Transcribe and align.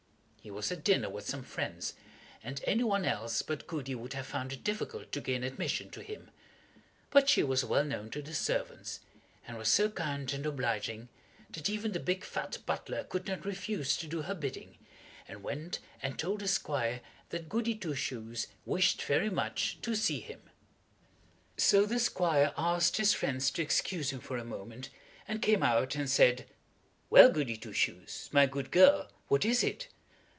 He 0.43 0.49
was 0.49 0.71
at 0.71 0.83
dinner 0.83 1.07
with 1.07 1.27
some 1.29 1.43
friends, 1.43 1.93
and 2.43 2.61
any 2.63 2.83
one 2.83 3.05
else 3.05 3.43
but 3.43 3.67
Goody 3.67 3.93
would 3.93 4.13
have 4.13 4.25
found 4.25 4.51
it 4.51 4.63
difficult 4.63 5.11
to 5.11 5.21
gain 5.21 5.43
admission 5.43 5.91
to 5.91 6.01
him. 6.01 6.31
But 7.11 7.29
she 7.29 7.43
was 7.43 7.63
well 7.63 7.83
known 7.83 8.09
to 8.09 8.23
the 8.23 8.33
servants, 8.33 9.01
and 9.45 9.55
was 9.55 9.69
so 9.69 9.87
kind 9.87 10.33
and 10.33 10.43
obliging, 10.47 11.09
that 11.51 11.69
even 11.69 11.91
the 11.91 11.99
big 11.99 12.23
fat 12.23 12.57
butler 12.65 13.03
could 13.03 13.27
not 13.27 13.45
refuse 13.45 13.95
to 13.97 14.07
do 14.07 14.23
her 14.23 14.33
bidding, 14.33 14.79
and 15.27 15.43
went 15.43 15.77
and 16.01 16.17
told 16.17 16.39
the 16.41 16.47
squire 16.47 17.01
that 17.29 17.47
Goody 17.47 17.75
Two 17.75 17.93
Shoes 17.93 18.47
wished 18.65 19.03
very 19.03 19.29
much 19.29 19.77
to 19.83 19.93
see 19.93 20.21
him. 20.21 20.41
So 21.55 21.85
the 21.85 21.99
squire 21.99 22.51
asked 22.57 22.97
his 22.97 23.13
friends 23.13 23.51
to 23.51 23.61
excuse 23.61 24.09
him 24.09 24.21
for 24.21 24.39
a 24.39 24.43
moment, 24.43 24.89
and 25.27 25.39
came 25.39 25.61
out 25.61 25.93
and 25.95 26.09
said, 26.09 26.47
"Well, 27.11 27.29
Goody 27.29 27.57
Two 27.57 27.73
Shoes, 27.73 28.27
my 28.31 28.47
good 28.47 28.71
girl, 28.71 29.07
what 29.27 29.45
is 29.45 29.63
it?" 29.63 29.89